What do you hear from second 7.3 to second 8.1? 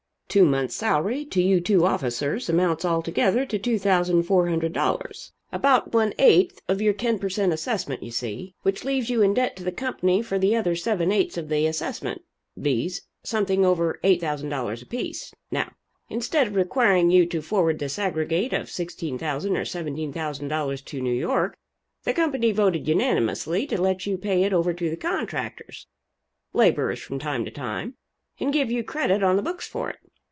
assessment,